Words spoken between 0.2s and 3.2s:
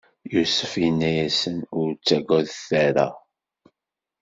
Yusef inna-yasen: Ur ttagadet ara!